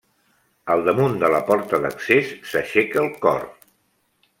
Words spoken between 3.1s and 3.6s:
cor.